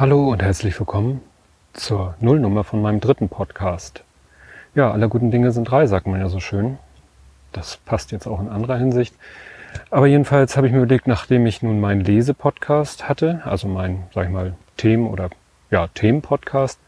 Hallo 0.00 0.30
und 0.30 0.40
herzlich 0.40 0.80
willkommen 0.80 1.20
zur 1.74 2.14
Nullnummer 2.20 2.64
von 2.64 2.80
meinem 2.80 3.00
dritten 3.00 3.28
Podcast. 3.28 4.02
Ja, 4.74 4.90
aller 4.92 5.08
guten 5.08 5.30
Dinge 5.30 5.52
sind 5.52 5.70
drei, 5.70 5.86
sagt 5.86 6.06
man 6.06 6.18
ja 6.18 6.30
so 6.30 6.40
schön. 6.40 6.78
Das 7.52 7.76
passt 7.76 8.10
jetzt 8.10 8.26
auch 8.26 8.40
in 8.40 8.48
anderer 8.48 8.78
Hinsicht. 8.78 9.14
Aber 9.90 10.06
jedenfalls 10.06 10.56
habe 10.56 10.66
ich 10.66 10.72
mir 10.72 10.78
überlegt, 10.78 11.06
nachdem 11.06 11.44
ich 11.44 11.60
nun 11.60 11.80
meinen 11.80 12.00
Lese-Podcast 12.00 13.10
hatte, 13.10 13.42
also 13.44 13.68
mein, 13.68 14.04
sag 14.14 14.24
ich 14.24 14.32
mal, 14.32 14.54
Themen- 14.78 15.06
oder 15.06 15.28
ja, 15.70 15.88
Themen-Podcast, 15.88 16.80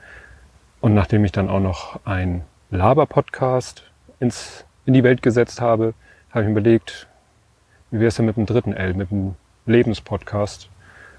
und 0.80 0.94
nachdem 0.94 1.26
ich 1.26 1.32
dann 1.32 1.50
auch 1.50 1.60
noch 1.60 2.00
ein 2.06 2.40
Laber-Podcast 2.70 3.82
ins, 4.20 4.64
in 4.86 4.94
die 4.94 5.04
Welt 5.04 5.20
gesetzt 5.20 5.60
habe, 5.60 5.92
habe 6.30 6.44
ich 6.44 6.46
mir 6.46 6.52
überlegt, 6.52 7.08
wie 7.90 7.98
wäre 7.98 8.08
es 8.08 8.16
denn 8.16 8.24
mit 8.24 8.38
dem 8.38 8.46
dritten 8.46 8.72
L, 8.72 8.94
mit 8.94 9.10
dem 9.10 9.34
Lebenspodcast, 9.66 10.70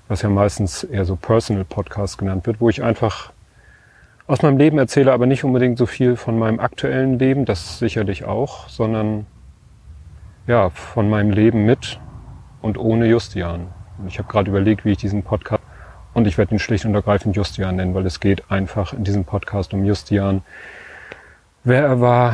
was 0.07 0.21
ja 0.21 0.29
meistens 0.29 0.83
eher 0.83 1.05
so 1.05 1.15
Personal 1.15 1.65
Podcast 1.65 2.17
genannt 2.17 2.45
wird, 2.45 2.59
wo 2.61 2.69
ich 2.69 2.83
einfach 2.83 3.31
aus 4.27 4.41
meinem 4.41 4.57
Leben 4.57 4.77
erzähle, 4.77 5.11
aber 5.11 5.25
nicht 5.25 5.43
unbedingt 5.43 5.77
so 5.77 5.85
viel 5.85 6.15
von 6.15 6.37
meinem 6.39 6.59
aktuellen 6.59 7.19
Leben, 7.19 7.45
das 7.45 7.79
sicherlich 7.79 8.25
auch, 8.25 8.69
sondern 8.69 9.25
ja, 10.47 10.69
von 10.69 11.09
meinem 11.09 11.31
Leben 11.31 11.65
mit 11.65 11.99
und 12.61 12.77
ohne 12.77 13.07
Justian. 13.07 13.67
Und 13.97 14.07
ich 14.07 14.19
habe 14.19 14.29
gerade 14.29 14.49
überlegt, 14.49 14.85
wie 14.85 14.91
ich 14.91 14.97
diesen 14.97 15.23
Podcast 15.23 15.63
und 16.13 16.27
ich 16.27 16.37
werde 16.37 16.55
ihn 16.55 16.59
schlicht 16.59 16.85
und 16.85 16.93
ergreifend 16.93 17.35
Justian 17.35 17.75
nennen, 17.75 17.93
weil 17.93 18.05
es 18.05 18.19
geht 18.19 18.49
einfach 18.51 18.93
in 18.93 19.03
diesem 19.03 19.25
Podcast 19.25 19.73
um 19.73 19.83
Justian, 19.85 20.41
wer 21.63 21.83
er 21.83 22.01
war, 22.01 22.33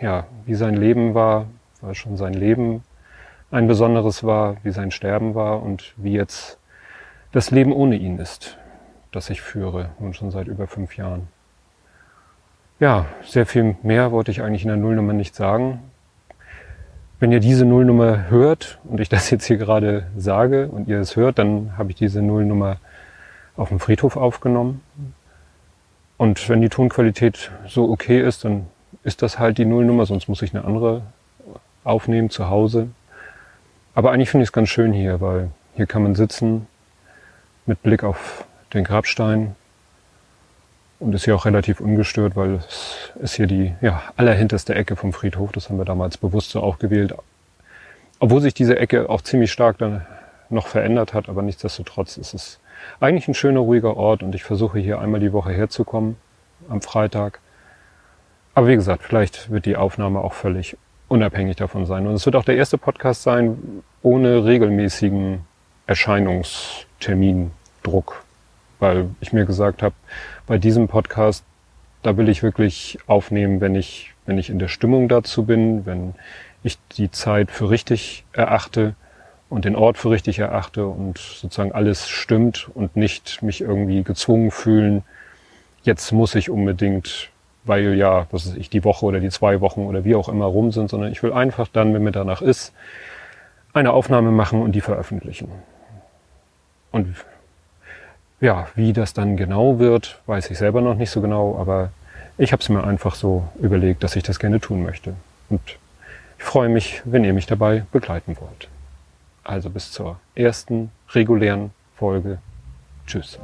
ja, 0.00 0.26
wie 0.44 0.54
sein 0.54 0.74
Leben 0.74 1.14
war, 1.14 1.46
weil 1.80 1.94
schon 1.94 2.16
sein 2.16 2.34
Leben 2.34 2.82
ein 3.50 3.66
besonderes 3.66 4.24
war, 4.24 4.56
wie 4.62 4.70
sein 4.70 4.90
Sterben 4.90 5.34
war 5.34 5.62
und 5.62 5.94
wie 5.96 6.12
jetzt 6.12 6.58
das 7.32 7.50
Leben 7.50 7.72
ohne 7.72 7.96
ihn 7.96 8.18
ist, 8.18 8.58
das 9.12 9.30
ich 9.30 9.40
führe, 9.40 9.90
nun 9.98 10.14
schon 10.14 10.30
seit 10.30 10.46
über 10.46 10.66
fünf 10.66 10.96
Jahren. 10.96 11.28
Ja, 12.80 13.06
sehr 13.24 13.46
viel 13.46 13.76
mehr 13.82 14.12
wollte 14.12 14.30
ich 14.30 14.42
eigentlich 14.42 14.62
in 14.62 14.68
der 14.68 14.76
Nullnummer 14.76 15.12
nicht 15.12 15.34
sagen. 15.34 15.80
Wenn 17.20 17.30
ihr 17.30 17.40
diese 17.40 17.64
Nullnummer 17.64 18.28
hört 18.28 18.78
und 18.84 19.00
ich 19.00 19.08
das 19.08 19.30
jetzt 19.30 19.46
hier 19.46 19.56
gerade 19.56 20.08
sage 20.16 20.68
und 20.68 20.88
ihr 20.88 20.98
es 20.98 21.16
hört, 21.16 21.38
dann 21.38 21.78
habe 21.78 21.90
ich 21.90 21.96
diese 21.96 22.20
Nullnummer 22.20 22.78
auf 23.56 23.68
dem 23.68 23.78
Friedhof 23.78 24.16
aufgenommen. 24.16 24.82
Und 26.16 26.48
wenn 26.48 26.60
die 26.60 26.68
Tonqualität 26.68 27.50
so 27.66 27.90
okay 27.90 28.20
ist, 28.20 28.44
dann 28.44 28.66
ist 29.04 29.22
das 29.22 29.38
halt 29.38 29.58
die 29.58 29.64
Nullnummer, 29.64 30.06
sonst 30.06 30.28
muss 30.28 30.42
ich 30.42 30.54
eine 30.54 30.64
andere 30.64 31.02
aufnehmen 31.84 32.30
zu 32.30 32.48
Hause. 32.50 32.88
Aber 33.94 34.10
eigentlich 34.10 34.30
finde 34.30 34.42
ich 34.42 34.48
es 34.48 34.52
ganz 34.52 34.68
schön 34.68 34.92
hier, 34.92 35.20
weil 35.20 35.50
hier 35.74 35.86
kann 35.86 36.02
man 36.02 36.14
sitzen 36.14 36.66
mit 37.66 37.82
Blick 37.82 38.02
auf 38.02 38.44
den 38.72 38.84
Grabstein 38.84 39.54
und 40.98 41.14
ist 41.14 41.24
hier 41.24 41.36
auch 41.36 41.44
relativ 41.44 41.80
ungestört, 41.80 42.34
weil 42.34 42.54
es 42.54 43.12
ist 43.20 43.34
hier 43.34 43.46
die 43.46 43.74
ja, 43.80 44.02
allerhinterste 44.16 44.74
Ecke 44.74 44.96
vom 44.96 45.12
Friedhof. 45.12 45.52
Das 45.52 45.68
haben 45.68 45.78
wir 45.78 45.84
damals 45.84 46.18
bewusst 46.18 46.50
so 46.50 46.62
auch 46.62 46.78
gewählt. 46.78 47.14
Obwohl 48.18 48.40
sich 48.40 48.54
diese 48.54 48.78
Ecke 48.78 49.08
auch 49.08 49.20
ziemlich 49.20 49.52
stark 49.52 49.78
dann 49.78 50.04
noch 50.50 50.66
verändert 50.66 51.14
hat, 51.14 51.28
aber 51.28 51.42
nichtsdestotrotz 51.42 52.16
ist 52.16 52.34
es 52.34 52.60
eigentlich 53.00 53.28
ein 53.28 53.34
schöner, 53.34 53.60
ruhiger 53.60 53.96
Ort 53.96 54.22
und 54.22 54.34
ich 54.34 54.44
versuche 54.44 54.78
hier 54.78 55.00
einmal 55.00 55.20
die 55.20 55.32
Woche 55.32 55.52
herzukommen 55.52 56.16
am 56.68 56.80
Freitag. 56.80 57.40
Aber 58.54 58.68
wie 58.68 58.74
gesagt, 58.74 59.02
vielleicht 59.02 59.50
wird 59.50 59.66
die 59.66 59.76
Aufnahme 59.76 60.20
auch 60.20 60.32
völlig 60.32 60.76
unabhängig 61.08 61.56
davon 61.56 61.86
sein. 61.86 62.06
Und 62.06 62.14
es 62.14 62.26
wird 62.26 62.36
auch 62.36 62.44
der 62.44 62.56
erste 62.56 62.78
Podcast 62.78 63.22
sein 63.22 63.82
ohne 64.02 64.44
regelmäßigen 64.44 65.40
Erscheinungstermindruck, 65.86 68.24
weil 68.78 69.10
ich 69.20 69.32
mir 69.32 69.44
gesagt 69.44 69.82
habe, 69.82 69.94
bei 70.46 70.58
diesem 70.58 70.88
Podcast, 70.88 71.44
da 72.02 72.16
will 72.16 72.28
ich 72.28 72.42
wirklich 72.42 72.98
aufnehmen, 73.06 73.60
wenn 73.60 73.74
ich, 73.74 74.14
wenn 74.26 74.38
ich 74.38 74.50
in 74.50 74.58
der 74.58 74.68
Stimmung 74.68 75.08
dazu 75.08 75.44
bin, 75.44 75.86
wenn 75.86 76.14
ich 76.62 76.78
die 76.96 77.10
Zeit 77.10 77.50
für 77.50 77.70
richtig 77.70 78.24
erachte 78.32 78.94
und 79.50 79.64
den 79.64 79.76
Ort 79.76 79.98
für 79.98 80.10
richtig 80.10 80.38
erachte 80.38 80.86
und 80.86 81.18
sozusagen 81.18 81.72
alles 81.72 82.08
stimmt 82.08 82.70
und 82.74 82.96
nicht 82.96 83.42
mich 83.42 83.60
irgendwie 83.60 84.02
gezwungen 84.02 84.50
fühlen, 84.50 85.02
jetzt 85.82 86.12
muss 86.12 86.34
ich 86.34 86.50
unbedingt 86.50 87.30
weil 87.64 87.94
ja, 87.94 88.26
was 88.30 88.46
ist 88.46 88.56
ich, 88.56 88.70
die 88.70 88.84
Woche 88.84 89.06
oder 89.06 89.20
die 89.20 89.30
zwei 89.30 89.60
Wochen 89.60 89.82
oder 89.82 90.04
wie 90.04 90.14
auch 90.14 90.28
immer 90.28 90.46
rum 90.46 90.72
sind, 90.72 90.90
sondern 90.90 91.10
ich 91.10 91.22
will 91.22 91.32
einfach 91.32 91.68
dann, 91.68 91.94
wenn 91.94 92.02
mir 92.02 92.12
danach 92.12 92.42
ist, 92.42 92.72
eine 93.72 93.92
Aufnahme 93.92 94.30
machen 94.30 94.62
und 94.62 94.72
die 94.72 94.80
veröffentlichen. 94.80 95.48
Und 96.92 97.14
ja, 98.40 98.68
wie 98.74 98.92
das 98.92 99.14
dann 99.14 99.36
genau 99.36 99.78
wird, 99.78 100.20
weiß 100.26 100.50
ich 100.50 100.58
selber 100.58 100.80
noch 100.80 100.94
nicht 100.94 101.10
so 101.10 101.20
genau, 101.20 101.56
aber 101.58 101.90
ich 102.36 102.52
habe 102.52 102.62
es 102.62 102.68
mir 102.68 102.84
einfach 102.84 103.14
so 103.14 103.48
überlegt, 103.60 104.04
dass 104.04 104.16
ich 104.16 104.22
das 104.22 104.38
gerne 104.38 104.60
tun 104.60 104.82
möchte. 104.82 105.14
Und 105.48 105.60
ich 106.38 106.44
freue 106.44 106.68
mich, 106.68 107.02
wenn 107.04 107.24
ihr 107.24 107.32
mich 107.32 107.46
dabei 107.46 107.84
begleiten 107.92 108.36
wollt. 108.40 108.68
Also 109.44 109.70
bis 109.70 109.92
zur 109.92 110.18
ersten 110.34 110.90
regulären 111.10 111.70
Folge. 111.96 112.38
Tschüss. 113.06 113.38